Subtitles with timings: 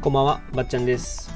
[0.00, 1.30] こんばんは、ばっちゃんです。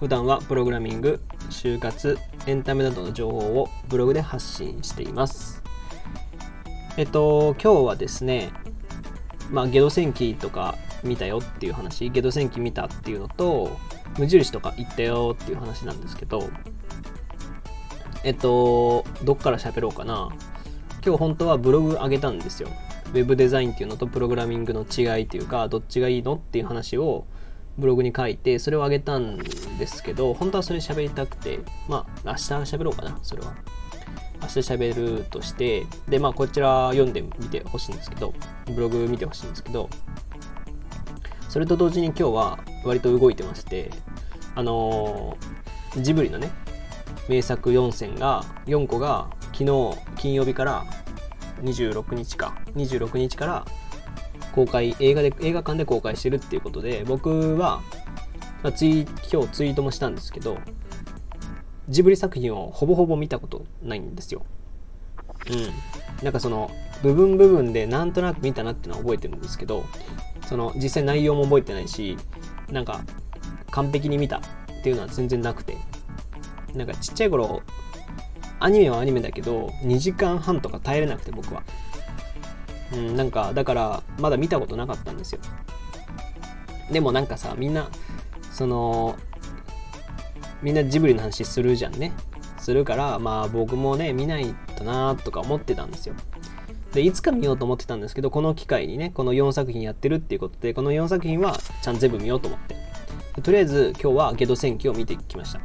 [0.00, 1.20] 普段はプログラミング、
[1.50, 5.62] 就活、エンタメなどの情報をブログで発信しています。
[6.96, 8.50] えっと、今日はですね、
[9.50, 13.76] まあ、ゲド戦記とか見たよっていう話、ゲド戦記見たっていうのと、
[14.18, 16.48] 無印とか行ったよっていう話なんですけど、
[18.24, 20.30] えっと、どっから喋ろうかな。
[21.04, 22.70] 今日本当はブログ上げたんですよ。
[23.16, 27.24] ウェブデザインっていうのとプログラミングの違いっていうか、どっちがいいのっていう話を
[27.78, 32.38] ブログに書いて、それを上げたんですけど、本当はそれ喋りたくて、まあ、明日
[32.74, 33.54] 喋ろうかな、それは。
[34.42, 38.34] 明日喋るとして、で、まあ、こちら読んでみてほしいんですけど、
[38.74, 39.88] ブログ見てほしいんですけど、
[41.48, 43.90] それと同時に今日は割と動いてまして、
[44.54, 46.50] あのージブリのね、
[47.28, 50.84] 名作4選が、4個が昨日金曜日から
[51.62, 53.66] 26日か、26日から
[54.52, 57.82] 公開、映画で、映画館で公開してるっていうことで、僕は、
[58.62, 60.58] まあ、ツイ今日ツイートもしたんですけど、
[61.88, 64.44] ジブリ作品をほぼほぼ見たことないんですよ。
[65.50, 66.24] うん。
[66.24, 66.70] なんかその、
[67.02, 69.84] 部分部分でなんとなく見たなっていうのは覚えてるんですけど、
[70.48, 72.16] その、実際内容も覚えてないし、
[72.70, 73.02] なんか、
[73.70, 74.40] 完璧に見たっ
[74.82, 75.76] ていうのは全然なくて、
[76.74, 77.62] なんかちっちゃい頃、
[78.58, 81.62] アニメはアニメだけど、2時間半とか耐えれなくて僕は。
[82.92, 85.40] うん、なんか、だから、まだ見たことなかったんですよ。
[86.90, 87.90] でもなんかさ、みんな、
[88.52, 89.16] その、
[90.62, 92.12] みんなジブリの話するじゃんね。
[92.58, 96.14] するから、まあ僕もね、見ないとなとか思ってたんですよ。
[96.92, 102.76] で、いつか見ようと思ってたんですけど、この機会にね、この4作品やってるっていうことで、この4作品はちゃん全部見ようと思って。
[103.42, 105.60] とりあえず今日はゲド戦記を見てきました。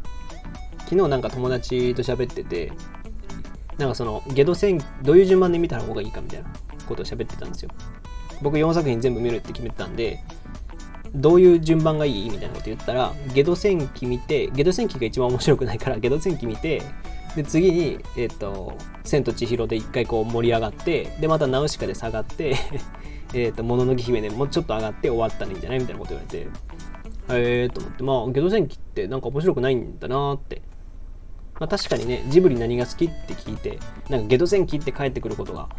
[0.91, 2.69] 昨日なんか友達と喋ってて、
[3.77, 6.49] なんかそのゲド戦どういう順番で見た方がいいかみたいな
[6.85, 7.71] ことを喋ってたんですよ。
[8.41, 10.21] 僕4作品全部見るって決めてたんで、
[11.15, 16.81] どういう順番がいいみたいなこと言ったら、ゲド戦記見て、ゲド戦記が一番面白くないから、ゲド戦記見て、
[17.37, 22.57] で、次に、えっ、と、千と千尋で一回こう盛り上がって、で、またナウシカで下がって、
[23.33, 26.47] えっと、もののけ姫でもうちょっと上がって終わったらいいんじゃないみたいなこと言われて、
[27.29, 30.61] えーと思って、まあ、ゲド戦記ってなんか面白くないんだなって。
[31.61, 33.77] まあ確かにね、ジブリ何が好きって聞いて、
[34.09, 35.69] なんかゲド戦記って帰ってくることが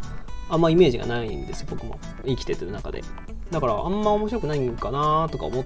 [0.47, 1.99] あんまイメージがないんですよ、僕も。
[2.25, 3.03] 生きててる中で。
[3.51, 5.65] だからあんま面白くないんかなとか思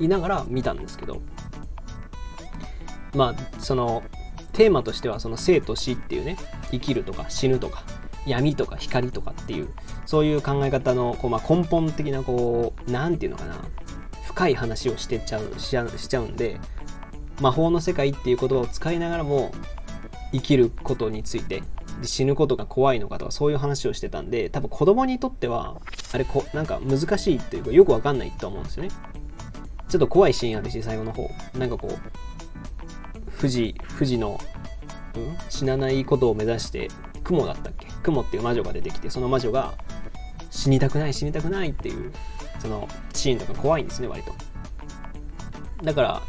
[0.00, 1.20] いながら見たんですけど、
[3.14, 4.02] まあ、その、
[4.54, 6.38] テーマとしてはその生と死っていうね、
[6.70, 7.82] 生きるとか死ぬとか、
[8.26, 9.68] 闇とか光とかっていう、
[10.06, 13.58] そういう考え方のこう、まあ、根本的なこう、なんていうのかな、
[14.24, 15.82] 深い話をしてちゃうしちゃ
[16.20, 16.58] うんで
[17.40, 19.52] 魔法の世界っていう言葉を使いながらも
[20.32, 21.62] 生きることについて
[22.02, 25.80] 死ぬことが怖いのかとかそういう話をしてたんで多分子供にとっては
[26.12, 28.90] あれこなんか難しいっていうかよくわかんないと思うんですよね。
[29.88, 31.30] ちょっと怖いシーンあるし最後の方。
[31.56, 34.38] なんかこう富士富士の、
[35.16, 36.88] うん、死なないことを目指して
[37.24, 37.86] 雲だったっけ？
[38.02, 39.74] 雲っていう魔女が出てきてその魔女が
[40.50, 42.12] 死にたくない死にたくないっていう
[42.58, 44.32] そのシーンとか怖いんですね割と。
[45.82, 46.22] だから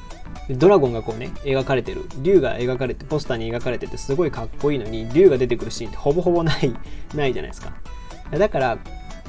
[0.50, 6.73] ドラゴンがこうね描かれてる竜が描かれてポスターに描かれててすごいかっこいいのに竜が出てくるシーンってほぼほぼない
[7.13, 7.73] ないじゃないですか。
[8.31, 8.78] だから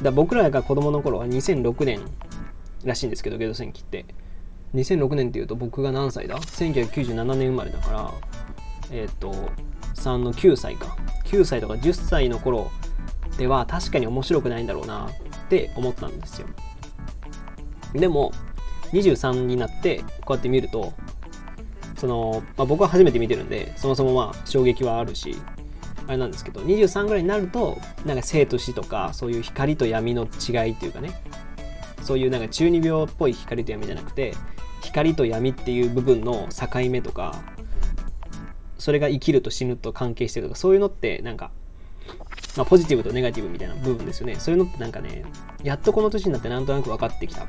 [0.02, 2.00] だ僕らが子供の頃は2006年
[2.84, 4.04] らしいんですけどゲド戦記って。
[4.74, 8.14] 2006年っていうと僕が何歳だ ?1997 年生まれだから
[8.92, 9.32] えっ、と
[9.96, 10.96] 3の9歳か。
[11.24, 12.70] 9歳とか10歳の頃
[13.36, 16.46] では確かに面白くないんだろうなって思ったんですよ。
[17.92, 18.32] でも
[18.92, 20.92] 23になってこうやって見ると
[21.96, 25.36] その、まあ、僕は初めて見てるんでそもそもまあ衝撃はあるし
[26.06, 31.20] あれなんですけど23ぐらいになるとなんか生と死とかそういう光と闇の違いっていうかね
[32.02, 34.34] そういうなんか中二病っぽい光と闇じゃなくて
[34.82, 37.42] 光と闇っていう部分の境目とか
[38.78, 41.50] それが生きると死ぬと関係してるとかそういうのってなんか
[42.56, 44.36] まあ、ポジティブとネガティブみたいな部分ですよね。
[44.36, 45.24] そういうのってなんかね、
[45.62, 47.46] やっとこの年になってなんとなく分かってきた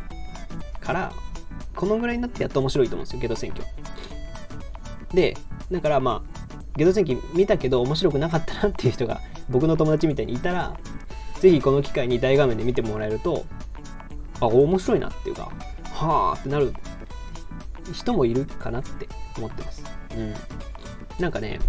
[0.80, 1.13] から、
[1.75, 3.65] このぐらいになってやっと面白いと思うんですよ、ゲド選挙。
[5.13, 5.35] で、
[5.71, 9.19] だからまあ、ゲド選挙見たけど面白くなかったなっていう人が
[9.50, 10.77] 僕の友達みたいにいたら、
[11.39, 13.45] ぜひこの機会に大画面で見てもらえると、
[14.39, 15.51] あ、面白いなっていうか、
[15.94, 16.73] はあってなる
[17.94, 19.07] 人もいるかなって
[19.38, 19.83] 思ってます。
[20.15, 20.33] うん。
[21.19, 21.59] なんかね、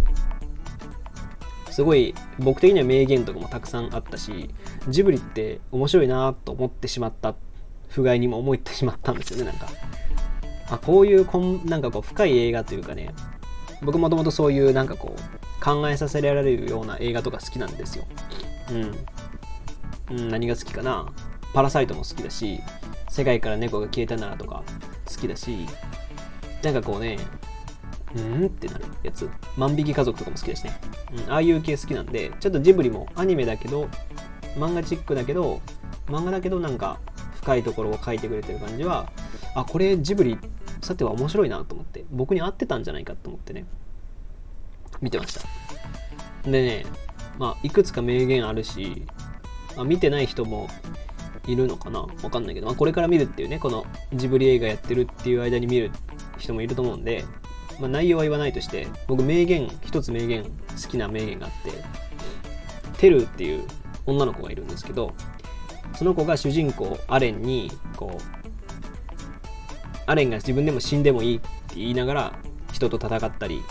[1.72, 4.50] すごい僕的には名言とかもたくさんあったし
[4.88, 7.34] ジブリって面白いなと思ってしまった
[7.92, 9.68] 不甲斐にも思ってしまったんですよねなんか。
[10.70, 13.10] あこういうこんなんかこう深い映画というかね
[13.82, 18.04] 僕もともとそういうなんかこう考えさせられるような映画とか好きなんですよ。
[20.10, 21.12] うん、うん、何が好きかな。
[21.52, 22.60] パラサイトも好きだし
[23.10, 24.62] 世界から猫が消えたならとか
[25.06, 25.66] 好きだし
[26.62, 27.18] なんかこうね
[28.16, 29.28] うんってなるやつ。
[29.58, 30.72] 万引き家族とかも好きだしね、
[31.26, 33.88] うん、ああいう系好きなんでちょっとジブリもアニメだけど
[34.56, 35.60] 漫画チックだけど
[36.06, 36.98] 漫画だけどなんか
[37.42, 39.10] 深いところを書いてくれてる感じは
[39.54, 40.38] あこれジブリ
[40.80, 43.66] さては面白いなと思って僕に合ってたんじゃないかと思ってね
[45.00, 45.40] 見てました。
[46.48, 46.86] でね
[47.38, 49.04] まあいくつか名言あるし、
[49.76, 50.68] まあ、見てない人も
[51.46, 53.84] いるのかなわかんないけど、まあ、これから見るっていうねこの
[54.14, 55.90] ジブリ映画やってるっていう間に見る
[56.38, 57.24] 人もいると思うんで、
[57.80, 61.72] まあ、内容は言わないとして僕名言一つ名言好きな名言があって
[62.98, 63.64] テルっていう
[64.06, 65.12] 女の子がいるんですけど
[65.94, 68.42] その子が主人公アレンにこう
[70.06, 72.38] アレンが自分でも死んでもいいって言いながら
[72.72, 73.62] 人と戦ったり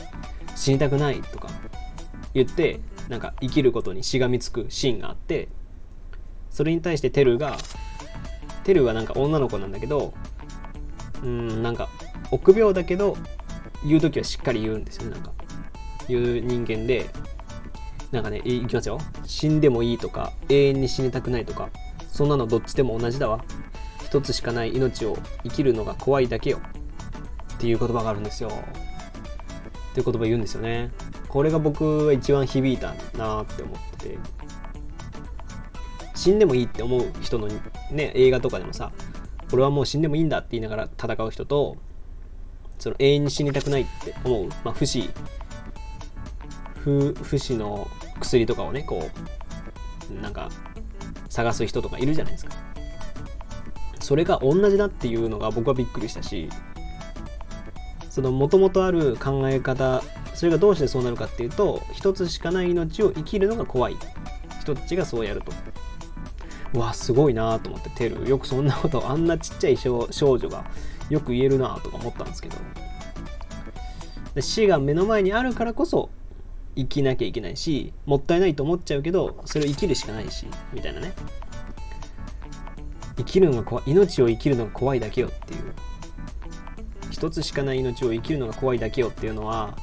[0.55, 1.49] 死にたくないとか
[2.33, 2.79] 言って
[3.09, 5.49] なんか生きることにしがみつくシーンがあって
[6.49, 7.57] それに対してテルが
[8.63, 10.13] テルはなんか女の子なんだけど
[11.23, 11.89] うんなんか
[12.31, 13.17] 臆病だけど
[13.85, 15.11] 言う時はしっかり言うんですよね。
[15.11, 15.31] なんか
[16.07, 17.09] 言う人間で
[18.11, 18.99] なんかねいきますよ。
[19.25, 21.69] 死んでもいいとか永遠に死にたくないとか
[22.11, 23.43] そんなのどっちでも同じだわ。
[24.03, 26.59] 一つしかない命を生きるのが怖いだけよ。
[27.55, 28.49] っていう言葉があるんですよ。
[28.49, 30.91] っていう言葉言うんですよね。
[31.29, 34.17] これが僕は一番響いたなって思ってて。
[36.21, 37.47] 死んでもいいって思う人の
[37.89, 38.91] ね映画とかでもさ
[39.51, 41.77] 俺はもう死んでもいいんだって言いながら戦う人と
[42.77, 45.09] その永遠に死にたくないって思う、まあ、不死
[46.75, 47.87] 不不死の
[48.19, 49.09] 薬とかをねこ
[50.11, 50.49] うなんか
[51.31, 52.51] 探す人とかいるじゃないですか。
[53.99, 56.49] それが同じだっていうのが僕はびっくりしたし
[58.09, 63.97] そのもともとある考え方それがどうしてそうなるかっていうと一つしかない命を生きるのが怖い。
[64.59, 65.51] 人たちがそうやると。
[66.73, 70.65] うわすごいなと思ってテルよくそんなことあんなちっちゃい少女が
[71.09, 72.57] よく言えるなとか思ったんですけど。
[74.35, 76.09] で死が目の前にあるからこそ
[76.75, 81.13] 生きなきゃいけないしもったいないと思っちゃうけどそれを生きるしかないしみたいなね。
[83.17, 85.73] 生きるのが怖い命を生きるのが怖いだけよっていう。
[87.11, 89.77] 一つしかない命を生きるのが怖いだけよっていうのは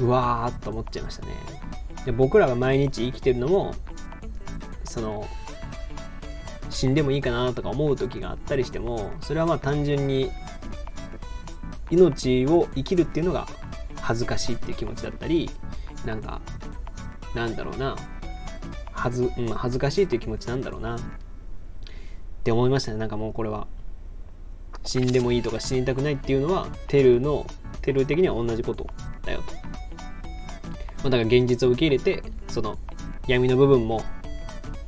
[0.00, 1.32] うわーっと思っちゃいましたね。
[2.04, 3.74] で僕らが毎日生きてるのも
[4.84, 5.26] その
[6.70, 10.30] 死んでもいいかなとか思う時があったりしてもそれはまあ単純に
[11.90, 13.46] 命を生きるっていうのが
[14.00, 15.50] 恥ずかしいっていう気持ちだったり
[16.06, 16.40] なんか
[17.34, 17.96] なんだろうな。
[18.92, 20.96] はず、うん、恥ずかしいっていう気持ちなんだろうな。
[20.96, 20.98] っ
[22.44, 22.98] て思いましたね。
[22.98, 23.66] なんかもうこれは。
[24.86, 27.44] 死んでもいいとか死にたくないっていうのはテルの
[27.82, 28.86] テル的には同じこと
[29.24, 29.60] だよと、ま
[31.06, 32.78] あ、だから現実を受け入れてその
[33.26, 34.02] 闇の部分も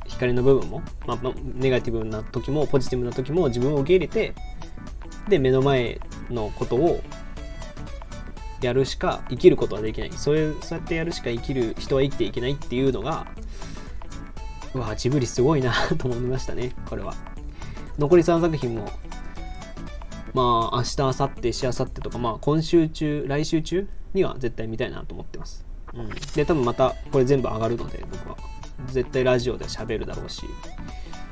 [0.07, 1.19] 光の部分も、まあ、
[1.55, 4.33] ネガティブな時もポジティブな時も自分を受け入れて
[5.27, 5.99] で目の前
[6.29, 7.01] のことを
[8.61, 10.11] やるしか生きることはできない。
[10.11, 13.27] そういうそうやってやるしか生きる人は生きていけないっていうのが
[14.73, 17.13] うわジブリすごいなと思いましたねこれは。
[17.97, 18.89] 残り3作品も
[20.33, 28.37] まあ明日明後日しあさってとかまあ今週中来週中には絶対見たいなと思ってます、うん、で多分またこれ全部上がるので僕は。
[28.87, 30.45] 絶対ラジオで喋るだろうし、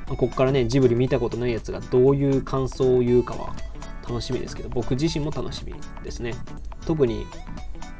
[0.06, 3.54] まあ、こっからねジブリ見たことないやつがどういう感想を言うかは
[4.06, 6.34] 楽しみですけど僕自身も楽しみですね。
[6.88, 7.26] 特に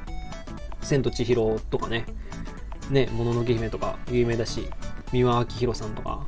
[0.80, 2.06] 「千と千尋」とかね。
[2.88, 4.66] ね「もののけ姫」とか有名だし
[5.12, 6.24] 三輪明宏さんとか。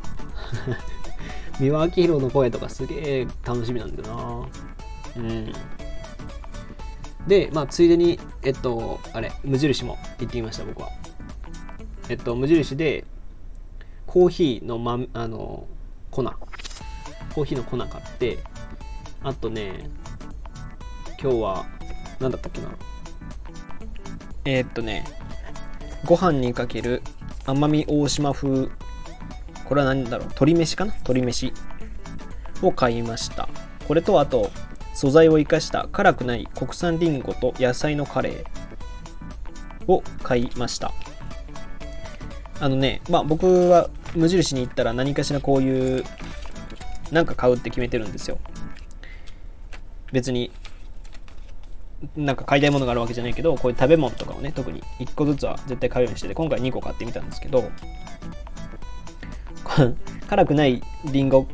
[1.59, 5.23] 三輪明宏の声とかすげえ楽しみなんだよな。
[5.23, 5.53] うん。
[7.27, 10.91] でまあついでにえっとあれ無印も行ってみました僕は。
[12.11, 13.07] えっと無印で
[14.07, 15.67] コーヒーの,、ま、あの
[16.11, 16.23] 粉。
[17.35, 18.39] コーヒーの粉買って
[19.23, 19.89] あとね
[21.19, 21.80] 今日は
[22.21, 22.69] 何だったっけな？
[24.45, 25.05] えー、っとね
[26.05, 27.03] ご飯にかける
[27.45, 28.69] 奄美大島風
[29.65, 30.27] これは何だろう？
[30.27, 30.93] 鶏飯かな？
[30.93, 31.53] 鶏飯
[32.63, 33.49] を買いました。
[33.89, 34.51] これとあと
[34.95, 40.93] 素材を生かした辛くない国産りんごと野菜のカレーを買いました。
[42.61, 46.05] あのねまあ僕は無印に行ったら何かしらこういう
[47.11, 48.39] なんか買うって決めてるんですよ。
[50.13, 50.51] 別に
[52.17, 57.71] なんか買いたいものがあるわけじゃないけどこういう食べ物とかをね特に1個ずつは絶対買うようにしてて今回2個買ってみたんですけど
[60.29, 61.47] 辛くないりんご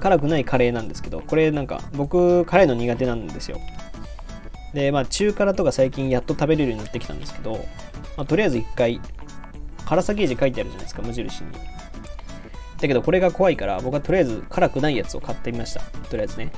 [0.00, 3.60] 辛くないカレーなんですけどこれなんか僕辛いの苦手なんですよ。
[4.74, 7.64] でまあ中辛とか最近やっと食べれるようになってきたんですけど、
[8.16, 9.00] まあ、とりあえず1回
[9.84, 11.50] 辛さゲージ書いてあるじゃないですか無印に。
[11.52, 15.80] だけどこれが怖いから僕はとりあえず辛くないやつを買ってみました。
[15.80, 16.50] とりあえずね。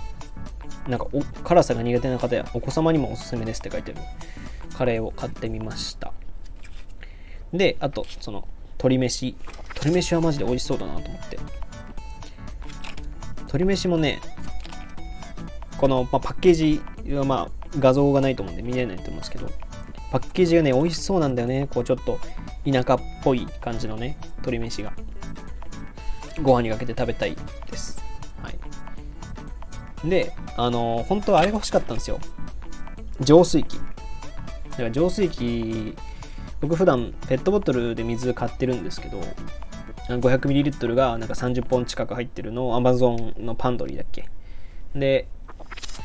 [0.88, 1.06] なんか
[1.42, 4.00] 辛さが苦手な方やお子様にもおすすめですって書いてある。
[4.76, 6.12] カレーを買ってみました。
[7.52, 8.46] であとその
[8.78, 9.36] 鶏飯。
[9.74, 11.38] 鶏飯はマジで美味しそうだなと思って。
[13.38, 14.20] 鶏飯もね
[15.78, 16.82] この、まあ、パッケージ
[17.14, 19.48] はまあ画像がないと思うんで見れないと思うんですけど
[20.10, 21.68] パッケージがね美味しそうなんだよね。
[21.70, 22.18] こうちょっと
[22.64, 24.92] 田舎っぽい感じのね鶏飯が。
[26.42, 27.36] ご飯にかけて食べたい
[27.70, 28.02] です。
[28.42, 28.58] はい。
[30.04, 32.20] で、あのー、本当はあれが欲しかったんですよ。
[33.20, 33.74] 浄水器。
[34.70, 35.96] だから浄水器、
[36.60, 39.20] 僕普段ペットボトルで水買ってるんですけど、
[40.08, 44.28] 500ml がなんか30本近く入ってるのを Amazon のパンドリーだっけ？
[44.94, 45.28] で、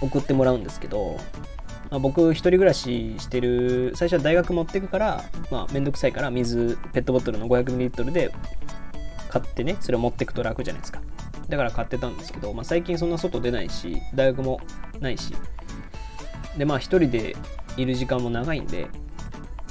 [0.01, 1.17] 送ってもらうんですけど、
[1.89, 8.31] まあ、僕一人暮らししてる最初は大学持ってくからまあめんどくさいから水ペットボトルの 500ml で
[9.29, 11.01] 買ってね、それを持ってくと楽じゃないですか。
[11.49, 14.61] だから買ってたんですけど、まあ、最近そんな外出ないし、大学も
[14.99, 15.33] ないし、
[16.57, 17.35] で、まあ一人で
[17.75, 18.87] いる時間も長いんで、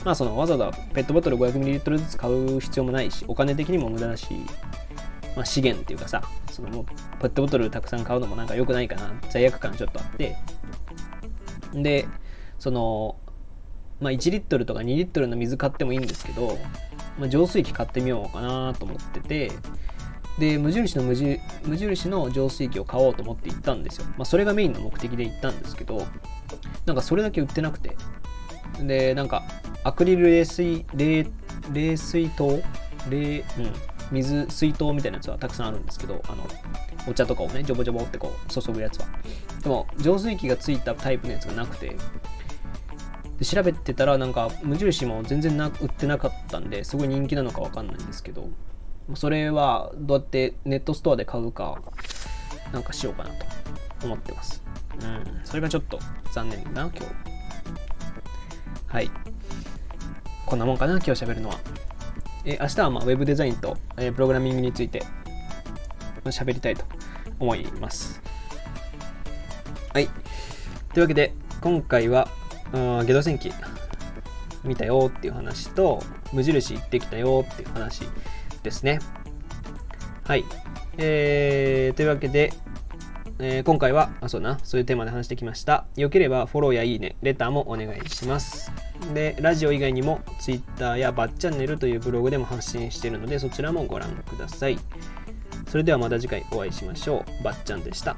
[0.05, 4.27] まあそのわざわざペットボトル 500ml ずつ買う必要もないし、お金的にも無駄だし、
[5.37, 6.85] まあ、資源っていうかさ、そのもう
[7.21, 10.37] ペットボトルたくさん買うのもなんか良くないかな、罪悪感ちょっとあって、
[11.75, 12.09] で、
[12.59, 13.17] その、
[14.01, 16.59] まあ1リットルとか2リットルの水買ってもいいんですけど、
[17.19, 19.53] まあ、浄水器買ってみようかなと思ってて
[20.39, 26.07] で無印の無印の浄水器を買おうと思って行ったんですよ、まあ、それがメインの目的で行ったんですけど
[26.87, 27.97] なんかそれだけ売ってなくて。
[28.81, 29.43] でなんか
[29.83, 31.27] アクリル冷水冷
[31.73, 32.63] 冷水筒？
[33.11, 33.73] 冷、うん、
[34.13, 36.47] 水水筒みたいなやつはたくさんあるんですけどあの
[37.09, 39.07] お茶とかをねジョボジョボってこう注ぐやつは。
[39.63, 41.97] でも浄水器がついたタイプのやつがなくて。
[43.39, 48.49] で調べてたらなんか無印も全然な売ってなかったんですごい人気なのかわかんないんですけど。
[49.15, 51.81] それはどうやってネットストアで買うか
[52.73, 53.47] なんかしようかなと
[54.05, 54.63] 思ってます。
[55.01, 55.41] うん。
[55.45, 55.99] それがちょっと
[56.33, 57.05] 残念だな今日。
[58.87, 59.11] はい。
[60.47, 61.59] こんなもんかな今日喋るのは。
[62.45, 65.03] え明日はまあウェブデザインと、え、プログラミングについて
[66.25, 66.85] 喋りたいと
[67.39, 68.23] 思います。
[69.93, 70.09] はい。
[70.93, 72.29] というわけで今回は
[72.73, 73.53] あゲド戦記
[74.65, 78.05] 見たよっていう話と、無印行ってきたよっていう話
[78.63, 78.99] ですね。
[80.25, 80.45] はい。
[80.99, 82.53] えー、というわけで、
[83.41, 85.87] えー、今回は、あ、そうな、そういうテーマで話してきました。
[85.97, 88.73] よければフォローやいいね、レターもお願いします。
[89.15, 94.79] で、ラジオ以外にも Twitter やバッチャンネルというブログでも発信しているので、そちらもご覧ください。
[95.69, 97.45] それではまた次回お会いしましょう。
[97.45, 98.17] ばっちゃんでした。